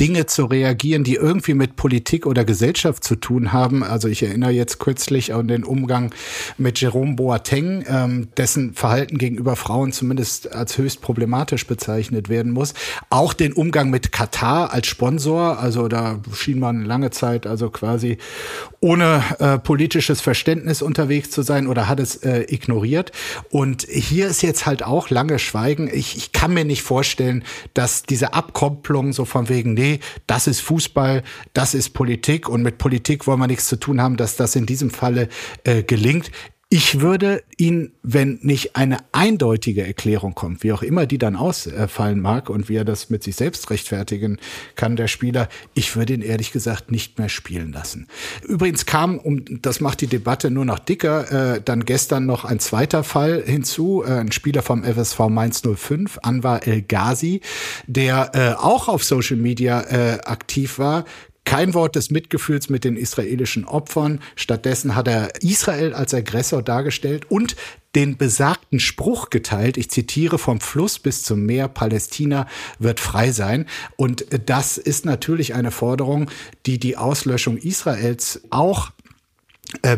[0.00, 3.82] Dinge zu reagieren, die irgendwie mit Politik oder Gesellschaft zu tun haben.
[3.82, 6.14] Also ich erinnere jetzt kürzlich an den Umgang
[6.56, 12.74] mit Jerome Boateng, ähm, dessen Verhalten gegenüber Frauen zumindest als höchst problematisch bezeichnet werden muss.
[13.10, 15.58] Auch den Umgang mit Katar als Sponsor.
[15.58, 18.18] Also da schien man lange Zeit also quasi
[18.80, 23.10] ohne äh, politisches Verständnis unterwegs zu sein oder hat es äh, ignoriert.
[23.50, 25.90] Und hier ist jetzt halt auch lange Schweigen.
[25.92, 27.42] Ich, ich kann mir nicht vorstellen,
[27.74, 29.87] dass diese Abkopplung so von wegen, nee,
[30.26, 31.22] das ist Fußball,
[31.52, 34.66] das ist Politik und mit Politik wollen wir nichts zu tun haben, dass das in
[34.66, 35.28] diesem Falle
[35.64, 36.30] äh, gelingt.
[36.70, 42.20] Ich würde ihn, wenn nicht eine eindeutige Erklärung kommt, wie auch immer die dann ausfallen
[42.20, 44.38] mag und wie er das mit sich selbst rechtfertigen
[44.74, 48.06] kann, der Spieler, ich würde ihn ehrlich gesagt nicht mehr spielen lassen.
[48.46, 52.60] Übrigens kam, um das macht die Debatte nur noch dicker, äh, dann gestern noch ein
[52.60, 57.40] zweiter Fall hinzu, äh, ein Spieler vom FSV Mainz 05, Anwar El Ghazi,
[57.86, 61.06] der äh, auch auf Social Media äh, aktiv war,
[61.48, 64.20] kein Wort des Mitgefühls mit den israelischen Opfern.
[64.36, 67.56] Stattdessen hat er Israel als Aggressor dargestellt und
[67.94, 72.46] den besagten Spruch geteilt, ich zitiere, vom Fluss bis zum Meer, Palästina
[72.78, 73.64] wird frei sein.
[73.96, 76.30] Und das ist natürlich eine Forderung,
[76.66, 78.90] die die Auslöschung Israels auch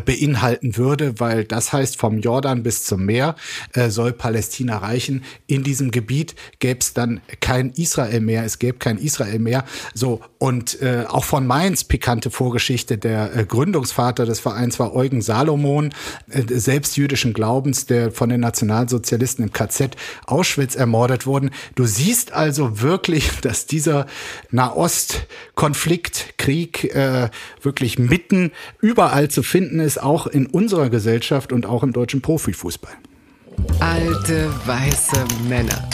[0.05, 3.35] beinhalten würde, weil das heißt, vom Jordan bis zum Meer
[3.71, 5.23] äh, soll Palästina reichen.
[5.47, 9.63] In diesem Gebiet gäbe es dann kein Israel mehr, es gäbe kein Israel mehr.
[9.93, 15.21] So, und äh, auch von Mainz pikante Vorgeschichte, der äh, Gründungsvater des Vereins war Eugen
[15.21, 15.93] Salomon,
[16.29, 21.49] äh, selbst jüdischen Glaubens, der von den Nationalsozialisten im KZ Auschwitz ermordet wurden.
[21.75, 24.05] Du siehst also wirklich, dass dieser
[24.51, 27.29] Nahost-Konflikt, Krieg äh,
[27.61, 32.19] wirklich mitten überall zu finden finden es auch in unserer Gesellschaft und auch im deutschen
[32.19, 32.93] Profifußball.
[33.79, 35.87] Alte weiße Männer.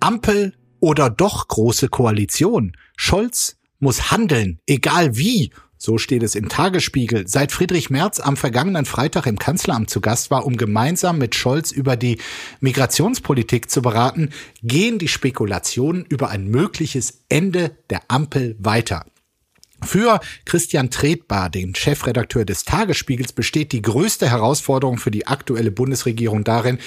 [0.00, 2.72] Ampel oder doch große Koalition?
[2.96, 5.50] Scholz muss handeln, egal wie.
[5.76, 7.28] So steht es im Tagesspiegel.
[7.28, 11.72] Seit Friedrich Merz am vergangenen Freitag im Kanzleramt zu Gast war, um gemeinsam mit Scholz
[11.72, 12.16] über die
[12.60, 14.30] Migrationspolitik zu beraten,
[14.62, 19.04] gehen die Spekulationen über ein mögliches Ende der Ampel weiter.
[19.86, 26.44] Für Christian Tretbar, den Chefredakteur des Tagesspiegels, besteht die größte Herausforderung für die aktuelle Bundesregierung
[26.44, 26.78] darin,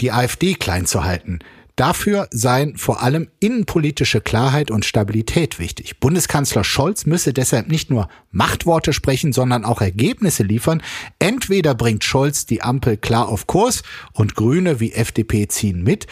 [0.00, 1.40] die AfD klein zu halten.
[1.76, 6.00] Dafür seien vor allem innenpolitische Klarheit und Stabilität wichtig.
[6.00, 10.82] Bundeskanzler Scholz müsse deshalb nicht nur Machtworte sprechen, sondern auch Ergebnisse liefern.
[11.18, 13.82] Entweder bringt Scholz die Ampel klar auf Kurs
[14.14, 16.06] und Grüne wie FDP ziehen mit,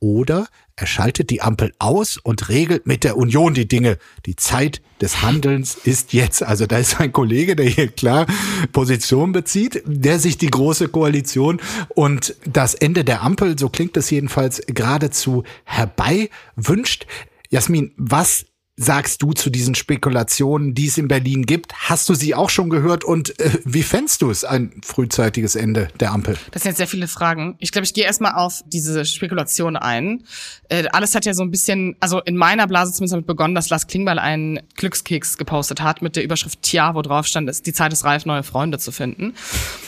[0.00, 3.98] oder er schaltet die Ampel aus und regelt mit der Union die Dinge.
[4.24, 6.42] Die Zeit des Handelns ist jetzt.
[6.42, 8.26] Also da ist ein Kollege, der hier klar
[8.72, 11.60] Position bezieht, der sich die große Koalition
[11.90, 17.06] und das Ende der Ampel, so klingt es jedenfalls, geradezu herbei wünscht.
[17.50, 18.46] Jasmin, was
[18.80, 21.74] sagst du zu diesen Spekulationen, die es in Berlin gibt?
[21.74, 25.88] Hast du sie auch schon gehört und äh, wie fändst du es, ein frühzeitiges Ende
[26.00, 26.38] der Ampel?
[26.52, 27.56] Das sind jetzt sehr viele Fragen.
[27.58, 30.24] Ich glaube, ich gehe erstmal auf diese Spekulation ein.
[30.70, 33.68] Äh, alles hat ja so ein bisschen, also in meiner Blase zumindest damit begonnen, dass
[33.68, 37.74] Lars Klingbeil einen Glückskeks gepostet hat mit der Überschrift Tja, wo drauf stand, ist die
[37.74, 39.34] Zeit ist reif, neue Freunde zu finden.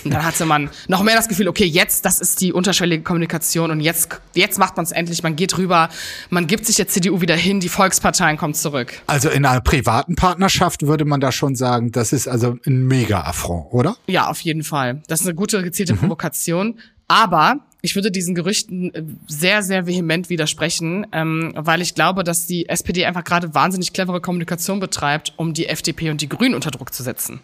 [0.05, 3.71] Und dann hatte man noch mehr das Gefühl, okay, jetzt, das ist die unterschwellige Kommunikation
[3.71, 5.89] und jetzt, jetzt macht man es endlich, man geht rüber,
[6.29, 9.03] man gibt sich der CDU wieder hin, die Volksparteien kommen zurück zurück.
[9.07, 13.73] Also in einer privaten Partnerschaft würde man da schon sagen, das ist also ein Mega-Affront,
[13.73, 13.97] oder?
[14.07, 15.03] Ja, auf jeden Fall.
[15.09, 16.01] Das ist eine gute, gezielte mhm.
[17.09, 22.47] Aber ich würde diesen Gerüchten äh, sehr, sehr vehement widersprechen, ähm, weil ich glaube, dass
[22.47, 26.71] die SPD einfach gerade wahnsinnig clevere Kommunikation betreibt, um die FDP und die Grünen unter
[26.71, 27.41] Druck zu setzen.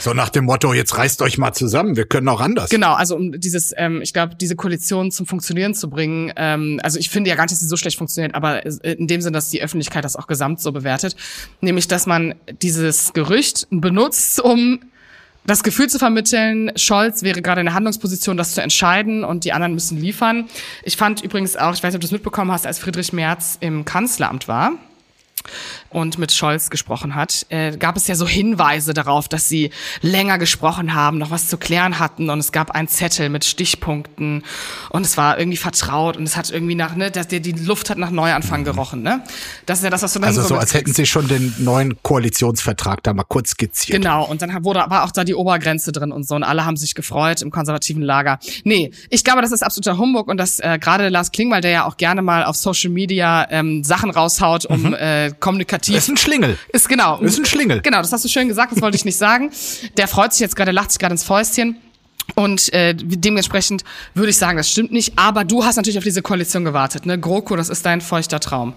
[0.00, 2.68] So nach dem Motto, jetzt reißt euch mal zusammen, wir können auch anders.
[2.68, 6.98] Genau, also um dieses, ähm, ich glaube, diese Koalition zum Funktionieren zu bringen, ähm, also
[6.98, 9.50] ich finde ja gar nicht, dass sie so schlecht funktioniert, aber in dem Sinn, dass
[9.50, 11.14] die Öffentlichkeit das auch gesamt so bewertet,
[11.60, 14.80] nämlich, dass man dieses Gerücht benutzt, um
[15.46, 19.52] das Gefühl zu vermitteln, Scholz wäre gerade in der Handlungsposition, das zu entscheiden und die
[19.52, 20.48] anderen müssen liefern.
[20.82, 23.56] Ich fand übrigens auch, ich weiß nicht, ob du es mitbekommen hast, als Friedrich Merz
[23.60, 24.72] im Kanzleramt war,
[25.90, 29.70] und mit Scholz gesprochen hat, äh, gab es ja so Hinweise darauf, dass sie
[30.02, 34.42] länger gesprochen haben, noch was zu klären hatten und es gab einen Zettel mit Stichpunkten
[34.90, 37.90] und es war irgendwie vertraut und es hat irgendwie nach, ne, dass die, die Luft
[37.90, 38.64] hat nach Neuanfang mhm.
[38.64, 39.22] gerochen, ne?
[39.64, 41.96] Das ist ja das, was du dann Also so, als hätten sie schon den neuen
[42.02, 44.02] Koalitionsvertrag da mal kurz skizziert.
[44.02, 46.76] Genau, und dann wurde aber auch da die Obergrenze drin und so und alle haben
[46.76, 48.38] sich gefreut im konservativen Lager.
[48.64, 51.84] Nee, ich glaube, das ist absoluter Humbug und dass äh, gerade Lars Klingbeil, der ja
[51.86, 54.94] auch gerne mal auf Social Media ähm, Sachen raushaut, um mhm.
[54.94, 55.96] äh, kommunikativ.
[55.96, 56.58] ist ein Schlingel.
[56.72, 57.18] Ist genau.
[57.20, 57.80] Ist ein Schlingel.
[57.80, 59.50] Genau, das hast du schön gesagt, das wollte ich nicht sagen.
[59.96, 61.76] Der freut sich jetzt gerade, lacht sich gerade ins Fäustchen.
[62.34, 63.84] Und äh, dementsprechend
[64.14, 65.18] würde ich sagen, das stimmt nicht.
[65.18, 67.06] Aber du hast natürlich auf diese Koalition gewartet.
[67.06, 67.18] Ne?
[67.18, 68.74] GroKo, das ist dein feuchter Traum.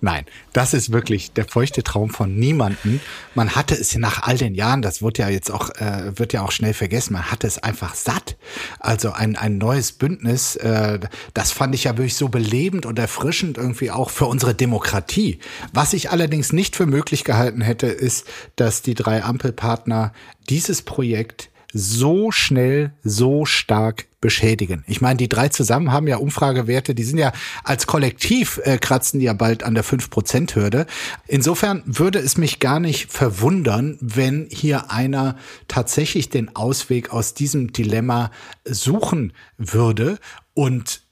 [0.00, 3.00] Nein, das ist wirklich der feuchte Traum von niemanden.
[3.34, 6.42] Man hatte es nach all den Jahren, das wird ja jetzt auch, äh, wird ja
[6.42, 8.36] auch schnell vergessen, man hatte es einfach satt.
[8.78, 11.00] Also ein, ein neues Bündnis, äh,
[11.32, 15.38] das fand ich ja wirklich so belebend und erfrischend irgendwie auch für unsere Demokratie.
[15.72, 20.12] Was ich allerdings nicht für möglich gehalten hätte, ist, dass die drei Ampelpartner
[20.50, 24.82] dieses Projekt so schnell, so stark beschädigen.
[24.88, 29.20] Ich meine, die drei zusammen haben ja Umfragewerte, die sind ja als Kollektiv äh, kratzen
[29.20, 30.86] die ja bald an der 5%-Hürde.
[31.28, 35.36] Insofern würde es mich gar nicht verwundern, wenn hier einer
[35.68, 38.32] tatsächlich den Ausweg aus diesem Dilemma
[38.64, 40.18] suchen würde
[40.54, 41.02] und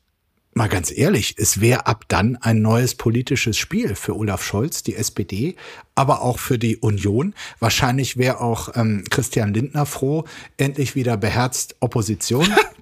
[0.55, 4.97] mal ganz ehrlich, es wäre ab dann ein neues politisches Spiel für Olaf Scholz, die
[4.97, 5.55] SPD,
[5.95, 7.33] aber auch für die Union.
[7.61, 10.25] Wahrscheinlich wäre auch ähm, Christian Lindner froh,
[10.57, 12.53] endlich wieder beherzt Opposition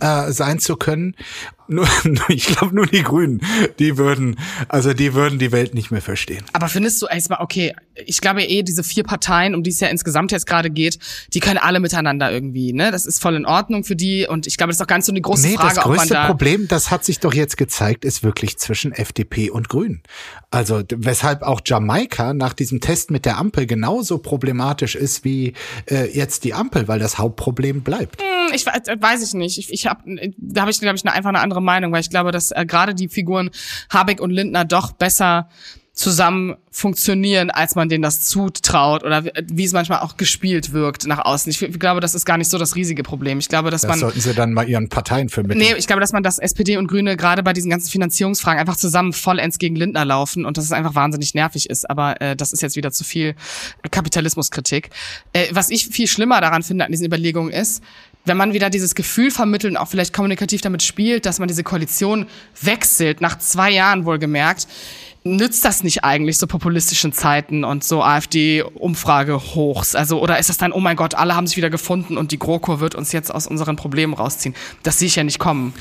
[0.00, 1.14] äh, sein zu können.
[1.68, 1.86] Nur,
[2.28, 3.42] ich glaube nur die Grünen,
[3.78, 6.42] die würden, also die würden die Welt nicht mehr verstehen.
[6.54, 7.74] Aber findest du erstmal, okay,
[8.06, 10.98] ich glaube eh, diese vier Parteien, um die es ja insgesamt jetzt gerade geht,
[11.34, 12.90] die können alle miteinander irgendwie, ne?
[12.90, 15.12] Das ist voll in Ordnung für die und ich glaube, das ist doch ganz so
[15.12, 18.22] eine große nee, Frage, das größte da Problem, das hat sich doch jetzt gezeigt, ist
[18.22, 20.02] wirklich zwischen FDP und Grünen.
[20.50, 25.52] Also weshalb auch Jamaika nach diesem Test mit der Ampel genauso problematisch ist wie
[25.90, 28.22] äh, jetzt die Ampel, weil das Hauptproblem bleibt.
[28.22, 29.58] Hm, ich weiß, weiß ich nicht.
[29.58, 30.02] Ich, ich hab,
[30.38, 32.94] da habe ich glaube ich einfach eine andere Meinung, weil ich glaube, dass äh, gerade
[32.94, 33.50] die Figuren
[33.90, 35.48] Habeck und Lindner doch besser
[35.92, 41.18] zusammen funktionieren, als man denen das zutraut oder wie- es manchmal auch gespielt wirkt nach
[41.24, 41.50] außen.
[41.50, 43.40] Ich, f- glaube, das ist gar nicht so das riesige Problem.
[43.40, 45.58] Ich glaube, dass Das man sollten sie dann mal ihren Parteien vermitteln.
[45.58, 48.76] Nee, ich glaube, dass man das SPD und Grüne gerade bei diesen ganzen Finanzierungsfragen einfach
[48.76, 51.90] zusammen vollends gegen Lindner laufen und dass es einfach wahnsinnig nervig ist.
[51.90, 53.34] Aber äh, das ist jetzt wieder zu viel
[53.90, 54.90] Kapitalismuskritik.
[55.32, 57.82] Äh, was ich viel schlimmer daran finde an diesen Überlegungen ist,
[58.28, 61.64] wenn man wieder dieses Gefühl vermittelt und auch vielleicht kommunikativ damit spielt, dass man diese
[61.64, 62.26] Koalition
[62.60, 64.68] wechselt, nach zwei Jahren wohlgemerkt,
[65.24, 69.94] nützt das nicht eigentlich so populistischen Zeiten und so AfD-Umfrage-Hochs?
[69.94, 72.38] Also, oder ist das dann, oh mein Gott, alle haben sich wieder gefunden und die
[72.38, 74.54] GroKo wird uns jetzt aus unseren Problemen rausziehen?
[74.82, 75.74] Das sehe ich ja nicht kommen.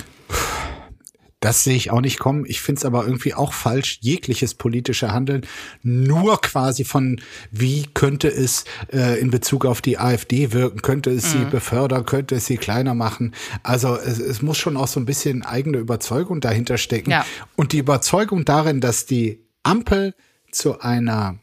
[1.40, 2.46] Das sehe ich auch nicht kommen.
[2.48, 5.46] Ich finde es aber irgendwie auch falsch, jegliches politische Handeln
[5.84, 7.22] nur quasi von,
[7.52, 11.40] wie könnte es äh, in Bezug auf die AfD wirken, könnte es Mhm.
[11.40, 13.36] sie befördern, könnte es sie kleiner machen.
[13.62, 17.12] Also es, es muss schon auch so ein bisschen eigene Überzeugung dahinter stecken.
[17.12, 17.24] Ja.
[17.56, 20.16] Und die Überzeugung darin, dass die Ampel
[20.52, 21.38] zu einer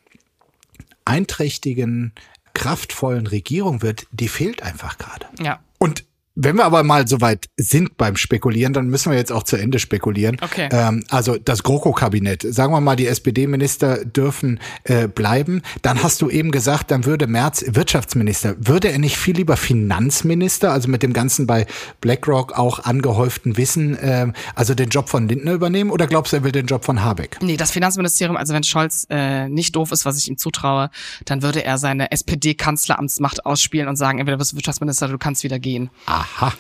[1.05, 2.13] einträchtigen,
[2.55, 5.27] kraftvollen Regierung wird, die fehlt einfach gerade.
[5.41, 5.61] Ja.
[5.79, 6.05] Und
[6.37, 9.79] wenn wir aber mal soweit sind beim Spekulieren, dann müssen wir jetzt auch zu Ende
[9.79, 10.37] spekulieren.
[10.41, 10.69] Okay.
[10.73, 15.63] Ähm, also das GroKo-Kabinett, sagen wir mal, die SPD-Minister dürfen äh, bleiben.
[15.83, 18.57] Dann hast du eben gesagt, dann würde Merz Wirtschaftsminister.
[18.59, 21.67] Würde er nicht viel lieber Finanzminister, also mit dem ganzen bei
[22.01, 25.91] BlackRock auch angehäuften Wissen, ähm, also den Job von Lindner übernehmen?
[25.91, 27.39] Oder glaubst du, er will den Job von Habeck?
[27.43, 30.91] Nee, das Finanzministerium, also wenn Scholz äh, nicht doof ist, was ich ihm zutraue,
[31.27, 35.61] dann würde er seine SPD-Kanzleramtsmacht ausspielen und sagen, entweder bist du Wirtschaftsminister, du kannst wieder
[35.61, 35.91] gehen.
[36.25, 36.53] Aha.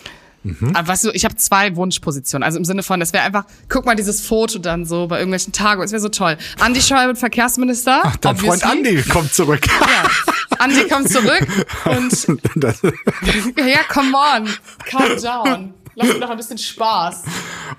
[0.75, 2.45] Aber weißt du, ich habe zwei Wunschpositionen.
[2.45, 5.53] Also im Sinne von, es wäre einfach, guck mal dieses Foto dann so bei irgendwelchen
[5.53, 6.37] Tagungen, es wäre so toll.
[6.61, 8.03] Andi Scheuer wird Verkehrsminister.
[8.05, 8.99] Ach, dein Freund obviously.
[8.99, 9.67] Andi kommt zurück.
[9.67, 10.59] Ja.
[10.59, 11.47] Andi kommt zurück
[11.87, 14.49] und das, ja, come on,
[14.87, 15.75] calm down.
[15.97, 17.23] Lass mir doch ein bisschen Spaß.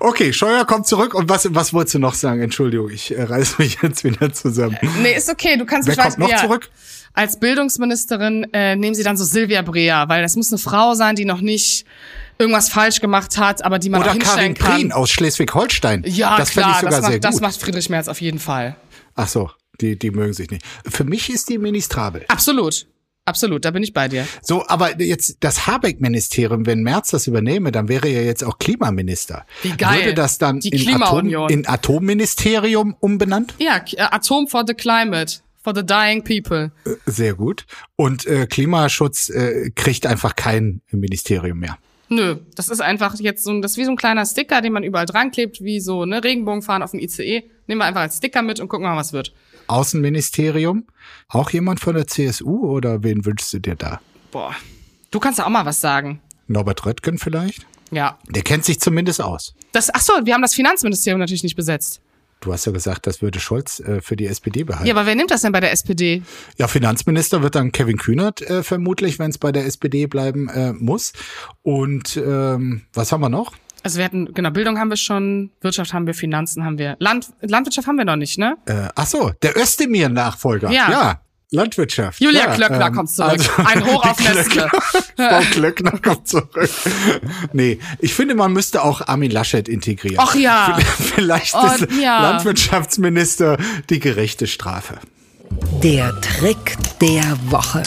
[0.00, 1.14] okay, Scheuer kommt zurück.
[1.14, 2.40] Und was, was wolltest du noch sagen?
[2.40, 4.76] Entschuldigung, ich äh, reiß mich jetzt wieder zusammen.
[5.02, 6.70] Nee, ist okay, du kannst Wer ich weiß, kommt noch ja, zurück?
[7.16, 11.16] Als Bildungsministerin äh, nehmen sie dann so Silvia Brea, weil das muss eine Frau sein,
[11.16, 11.86] die noch nicht
[12.38, 14.80] irgendwas falsch gemacht hat, aber die man auch Oder hinstellen Karin kann.
[14.80, 16.04] Prien aus Schleswig-Holstein.
[16.06, 17.42] Ja, das klar, ich sogar das, sehr macht, das gut.
[17.42, 18.76] macht Friedrich Merz auf jeden Fall.
[19.14, 19.50] Ach so,
[19.80, 20.62] die, die mögen sich nicht.
[20.86, 22.26] Für mich ist die ministrabel.
[22.28, 22.86] Absolut.
[23.28, 24.24] Absolut, da bin ich bei dir.
[24.40, 29.44] So, aber jetzt das Habeck-Ministerium, wenn Merz das übernehme, dann wäre er jetzt auch Klimaminister.
[29.62, 30.00] Wie geil.
[30.00, 33.54] Würde das dann in, Atom, in Atomministerium umbenannt?
[33.58, 36.70] Ja, äh, Atom for the climate, for the dying people.
[37.06, 37.66] Sehr gut.
[37.96, 41.76] Und äh, Klimaschutz äh, kriegt einfach kein Ministerium mehr.
[42.08, 44.72] Nö, das ist einfach jetzt so, ein- das ist wie so ein kleiner Sticker, den
[44.72, 47.42] man überall dran klebt, wie so ne Regenbogenfahren auf dem ICE.
[47.66, 49.32] Nehmen wir einfach als Sticker mit und gucken mal, was wird.
[49.66, 50.86] Außenministerium?
[51.28, 54.00] Auch jemand von der CSU oder wen wünschst du dir da?
[54.30, 54.54] Boah,
[55.10, 56.20] du kannst ja auch mal was sagen.
[56.46, 57.66] Norbert Röttgen vielleicht?
[57.90, 59.54] Ja, Der kennt sich zumindest aus.
[59.72, 59.92] das.
[59.94, 62.00] Ach so, wir haben das Finanzministerium natürlich nicht besetzt.
[62.40, 64.86] Du hast ja gesagt, das würde Scholz äh, für die SPD behalten.
[64.86, 66.22] Ja, aber wer nimmt das denn bei der SPD?
[66.58, 70.72] Ja, Finanzminister wird dann Kevin Kühnert äh, vermutlich, wenn es bei der SPD bleiben äh,
[70.72, 71.12] muss.
[71.62, 73.52] Und ähm, was haben wir noch?
[73.82, 76.96] Also wir hatten, genau, Bildung haben wir schon, Wirtschaft haben wir, Finanzen haben wir.
[76.98, 78.56] Land, Landwirtschaft haben wir noch nicht, ne?
[78.66, 80.70] Äh, ach so, der Özdemir-Nachfolger.
[80.72, 80.90] Ja.
[80.90, 81.20] ja.
[81.50, 82.20] Landwirtschaft.
[82.20, 83.30] Julia ja, Klöckner ähm, kommt zurück.
[83.32, 84.68] also- Ein Hoch auf Nestle.
[85.16, 86.68] Frau Klöckner kommt zurück.
[87.52, 90.18] Nee, ich finde, man müsste auch Armin Laschet integrieren.
[90.20, 90.76] Ach ja.
[91.14, 92.20] Vielleicht Oh, ist ja.
[92.32, 93.58] Landwirtschaftsminister
[93.90, 94.94] die gerechte Strafe.
[95.82, 97.82] Der Trick der Woche.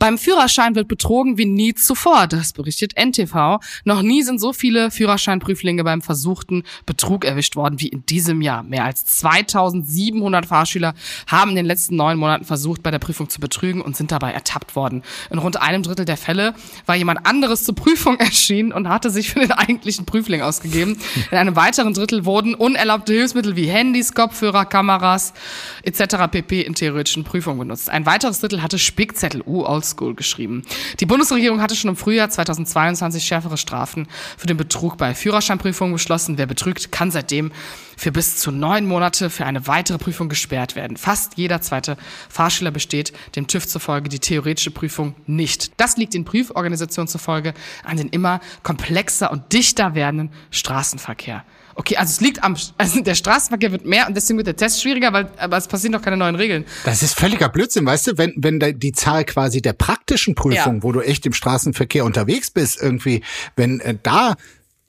[0.00, 3.60] Beim Führerschein wird betrogen wie nie zuvor, das berichtet NTV.
[3.84, 8.62] Noch nie sind so viele Führerscheinprüflinge beim versuchten Betrug erwischt worden wie in diesem Jahr.
[8.62, 10.94] Mehr als 2700 Fahrschüler
[11.26, 14.32] haben in den letzten neun Monaten versucht, bei der Prüfung zu betrügen und sind dabei
[14.32, 15.02] ertappt worden.
[15.28, 16.54] In rund einem Drittel der Fälle
[16.86, 20.96] war jemand anderes zur Prüfung erschienen und hatte sich für den eigentlichen Prüfling ausgegeben.
[21.30, 25.34] In einem weiteren Drittel wurden unerlaubte Hilfsmittel wie Handys, Kopfhörer, Kameras
[25.82, 26.30] etc.
[26.30, 26.62] pp.
[26.62, 27.90] in theoretischen Prüfungen benutzt.
[27.90, 30.62] Ein weiteres Drittel hatte Spickzettel, uh, oldschool geschrieben.
[31.00, 36.38] Die Bundesregierung hatte schon im Frühjahr 2022 schärfere Strafen für den Betrug bei Führerscheinprüfungen beschlossen.
[36.38, 37.52] Wer betrügt, kann seitdem
[37.96, 40.96] für bis zu neun Monate für eine weitere Prüfung gesperrt werden.
[40.96, 41.96] Fast jeder zweite
[42.28, 45.72] Fahrschüler besteht dem TÜV zufolge die theoretische Prüfung nicht.
[45.76, 51.44] Das liegt den Prüforganisationen zufolge an den immer komplexer und dichter werdenden Straßenverkehr.
[51.80, 54.82] Okay, also es liegt am, also der Straßenverkehr wird mehr und deswegen wird der Test
[54.82, 56.66] schwieriger, weil, aber es passieren doch keine neuen Regeln.
[56.84, 60.82] Das ist völliger Blödsinn, weißt du, wenn, wenn die Zahl quasi der praktischen Prüfung, Ja.
[60.82, 63.22] wo du echt im Straßenverkehr unterwegs bist, irgendwie,
[63.56, 64.34] wenn äh, da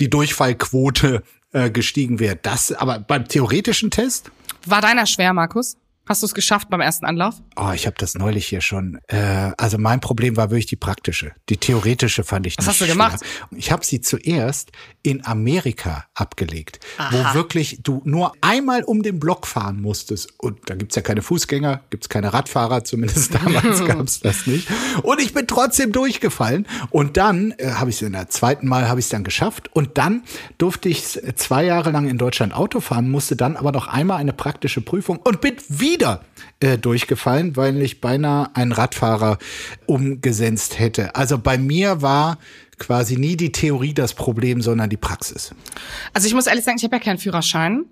[0.01, 1.23] die Durchfallquote
[1.53, 4.29] äh, gestiegen wäre, das, aber beim theoretischen Test?
[4.65, 5.77] War deiner schwer, Markus?
[6.11, 7.35] Hast du es geschafft beim ersten Anlauf?
[7.55, 8.99] Oh, ich habe das neulich hier schon.
[9.07, 11.31] Äh, also mein Problem war wirklich die praktische.
[11.47, 12.95] Die theoretische fand ich Was nicht hast du schwer.
[12.95, 13.21] gemacht?
[13.55, 19.47] Ich habe sie zuerst in Amerika abgelegt, wo wirklich du nur einmal um den Block
[19.47, 20.33] fahren musstest.
[20.37, 24.67] Und da gibt's ja keine Fußgänger, gibt's keine Radfahrer, zumindest damals gab's das nicht.
[25.03, 26.67] Und ich bin trotzdem durchgefallen.
[26.89, 29.69] Und dann äh, habe ich es in der zweiten Mal habe ich es dann geschafft.
[29.73, 30.23] Und dann
[30.57, 34.33] durfte ich zwei Jahre lang in Deutschland Auto fahren, musste dann aber noch einmal eine
[34.33, 36.00] praktische Prüfung und bin wieder
[36.59, 39.37] äh, durchgefallen, weil ich beinahe einen Radfahrer
[39.85, 41.15] umgesetzt hätte.
[41.15, 42.37] Also bei mir war
[42.77, 45.53] quasi nie die Theorie das Problem, sondern die Praxis.
[46.13, 47.85] Also ich muss ehrlich sagen, ich habe ja keinen Führerschein.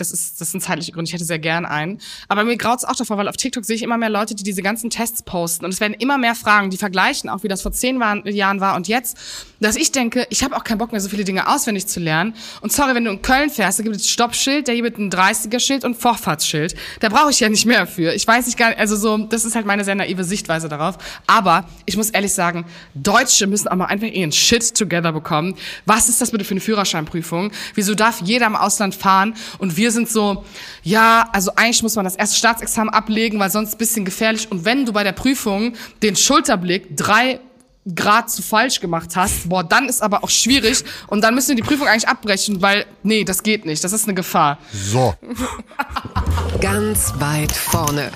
[0.00, 1.08] Das ist, das sind zeitliche Gründe.
[1.08, 2.00] Ich hätte sehr gern einen.
[2.28, 4.62] Aber mir graut's auch davor, weil auf TikTok sehe ich immer mehr Leute, die diese
[4.62, 5.64] ganzen Tests posten.
[5.64, 8.76] Und es werden immer mehr Fragen, die vergleichen auch, wie das vor zehn Jahren war
[8.76, 9.18] und jetzt.
[9.60, 12.34] Dass ich denke, ich habe auch keinen Bock mehr, so viele Dinge auswendig zu lernen.
[12.62, 15.10] Und sorry, wenn du in Köln fährst, da gibt es Stoppschild, da gibt es ein
[15.10, 16.74] 30er-Schild und Vorfahrtsschild.
[17.00, 18.14] Da brauche ich ja nicht mehr für.
[18.14, 20.96] Ich weiß nicht gar nicht, also so, das ist halt meine sehr naive Sichtweise darauf.
[21.26, 25.56] Aber ich muss ehrlich sagen, Deutsche müssen auch mal einfach ihren Shit together bekommen.
[25.84, 27.52] Was ist das bitte für eine Führerscheinprüfung?
[27.74, 30.44] Wieso darf jeder im Ausland fahren und wir sind so,
[30.82, 34.50] ja, also eigentlich muss man das erste Staatsexamen ablegen, weil sonst ein bisschen gefährlich.
[34.50, 37.40] Und wenn du bei der Prüfung den Schulterblick drei
[37.94, 41.56] Grad zu falsch gemacht hast, boah, dann ist aber auch schwierig und dann müssen wir
[41.56, 44.58] die Prüfung eigentlich abbrechen, weil, nee, das geht nicht, das ist eine Gefahr.
[44.72, 45.14] So.
[46.60, 48.10] Ganz weit vorne.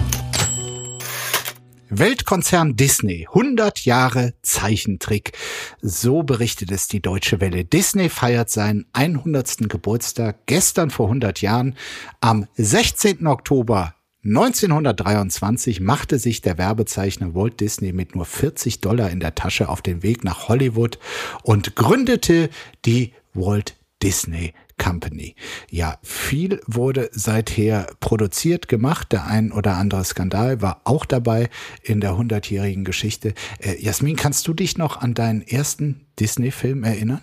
[1.99, 5.33] Weltkonzern Disney, 100 Jahre Zeichentrick.
[5.81, 7.65] So berichtet es die Deutsche Welle.
[7.65, 9.69] Disney feiert seinen 100.
[9.69, 11.77] Geburtstag gestern vor 100 Jahren.
[12.21, 13.27] Am 16.
[13.29, 19.69] Oktober 1923 machte sich der Werbezeichner Walt Disney mit nur 40 Dollar in der Tasche
[19.69, 20.99] auf den Weg nach Hollywood
[21.43, 22.51] und gründete
[22.85, 25.35] die Walt Disney Company.
[25.71, 29.13] Ja, viel wurde seither produziert, gemacht.
[29.13, 31.49] Der ein oder andere Skandal war auch dabei
[31.83, 33.35] in der hundertjährigen Geschichte.
[33.61, 37.21] Äh, Jasmin, kannst du dich noch an deinen ersten Disney-Film erinnern?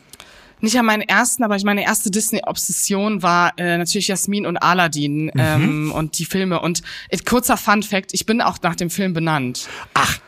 [0.64, 5.92] Nicht an meinen ersten, aber meine erste Disney-Obsession war äh, natürlich Jasmin und Aladdin ähm,
[5.92, 6.62] und die Filme.
[6.62, 9.68] Und äh, kurzer Fun-Fact, ich bin auch nach dem Film benannt.
[9.96, 10.20] Ach,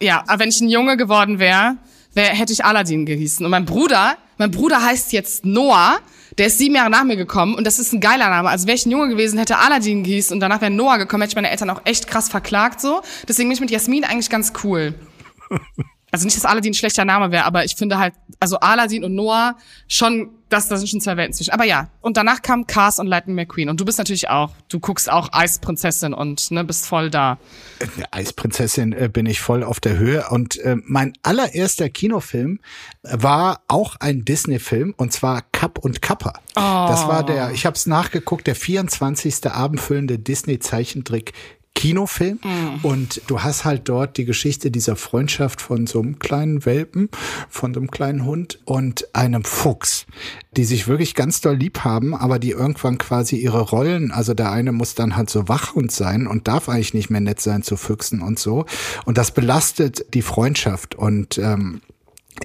[0.00, 1.76] Ja, aber wenn ich ein Junge geworden wäre,
[2.14, 3.44] wär, hätte ich Aladdin gehießen.
[3.44, 5.98] Und mein Bruder, mein Bruder heißt jetzt Noah,
[6.38, 8.48] der ist sieben Jahre nach mir gekommen und das ist ein geiler Name.
[8.48, 11.32] Also wäre ich ein Junge gewesen, hätte Aladdin gehießen und danach wäre Noah gekommen, hätte
[11.32, 13.02] ich meine Eltern auch echt krass verklagt so.
[13.28, 14.94] Deswegen bin ich mit Jasmin eigentlich ganz cool.
[16.14, 19.14] Also nicht, dass Aladdin ein schlechter Name wäre, aber ich finde halt, also Aladdin und
[19.14, 19.56] Noah
[19.88, 21.52] schon, das, das sind schon zwei Welten zwischen.
[21.52, 23.70] Aber ja, und danach kam Cars und Lightning McQueen.
[23.70, 27.38] Und du bist natürlich auch, du guckst auch Eisprinzessin und ne, bist voll da.
[27.80, 30.28] Eine Eisprinzessin äh, bin ich voll auf der Höhe.
[30.28, 32.60] Und äh, mein allererster Kinofilm
[33.02, 36.34] war auch ein Disney-Film und zwar Kapp und Kappa.
[36.54, 39.50] Das war der, ich habe es nachgeguckt, der 24.
[39.50, 41.32] abendfüllende Disney-Zeichentrick.
[41.74, 42.38] Kinofilm.
[42.82, 47.08] Und du hast halt dort die Geschichte dieser Freundschaft von so einem kleinen Welpen,
[47.48, 50.06] von so einem kleinen Hund und einem Fuchs,
[50.56, 54.52] die sich wirklich ganz doll lieb haben, aber die irgendwann quasi ihre Rollen, also der
[54.52, 57.76] eine muss dann halt so Wachhund sein und darf eigentlich nicht mehr nett sein zu
[57.76, 58.66] Füchsen und so.
[59.04, 60.94] Und das belastet die Freundschaft.
[60.94, 61.80] Und ähm,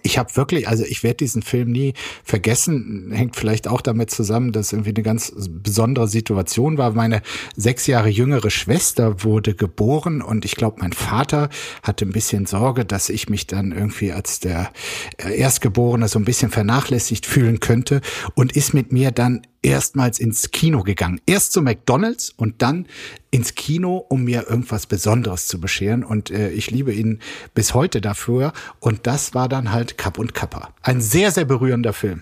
[0.03, 3.11] ich habe wirklich, also ich werde diesen Film nie vergessen.
[3.13, 6.91] Hängt vielleicht auch damit zusammen, dass irgendwie eine ganz besondere Situation war.
[6.91, 7.21] Meine
[7.55, 11.49] sechs Jahre jüngere Schwester wurde geboren und ich glaube, mein Vater
[11.83, 14.71] hatte ein bisschen Sorge, dass ich mich dann irgendwie als der
[15.17, 18.01] Erstgeborene so ein bisschen vernachlässigt fühlen könnte
[18.35, 21.19] und ist mit mir dann erstmals ins Kino gegangen.
[21.25, 22.87] Erst zu McDonald's und dann
[23.31, 26.05] ins Kino, um mir irgendwas Besonderes zu bescheren.
[26.05, 27.19] Und äh, ich liebe ihn
[27.53, 28.53] bis heute dafür.
[28.79, 30.69] Und das war dann halt Kapp und Kappa.
[30.81, 32.21] Ein sehr, sehr berührender Film.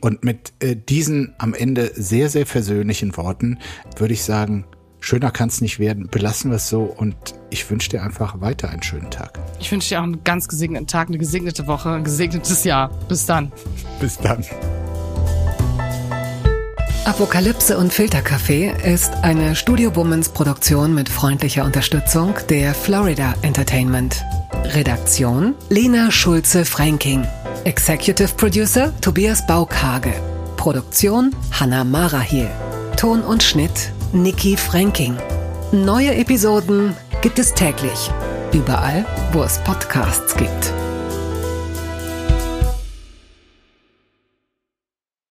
[0.00, 3.58] Und mit äh, diesen am Ende sehr, sehr versöhnlichen Worten
[3.96, 4.64] würde ich sagen,
[4.98, 6.08] schöner kann es nicht werden.
[6.10, 7.14] Belassen wir es so und
[7.50, 9.38] ich wünsche dir einfach weiter einen schönen Tag.
[9.60, 12.90] Ich wünsche dir auch einen ganz gesegneten Tag, eine gesegnete Woche, ein gesegnetes Jahr.
[13.08, 13.52] Bis dann.
[14.00, 14.44] Bis dann.
[17.04, 24.22] Apokalypse und Filterkaffee ist eine Studio Womans Produktion mit freundlicher Unterstützung der Florida Entertainment.
[24.74, 27.26] Redaktion Lena Schulze-Franking.
[27.64, 30.12] Executive Producer Tobias Baukage.
[30.56, 32.50] Produktion Hanna Marahiel.
[32.96, 35.16] Ton und Schnitt Nikki Franking.
[35.72, 38.10] Neue Episoden gibt es täglich.
[38.52, 40.79] Überall, wo es Podcasts gibt.